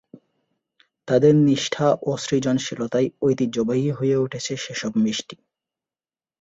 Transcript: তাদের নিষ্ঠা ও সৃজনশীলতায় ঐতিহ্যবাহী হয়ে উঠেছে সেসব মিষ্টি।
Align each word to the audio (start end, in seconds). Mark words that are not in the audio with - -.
তাদের 1.07 1.33
নিষ্ঠা 1.41 1.87
ও 2.01 2.11
সৃজনশীলতায় 2.17 3.07
ঐতিহ্যবাহী 3.21 3.89
হয়ে 3.89 4.17
উঠেছে 4.17 4.53
সেসব 4.57 4.91
মিষ্টি। 4.97 5.35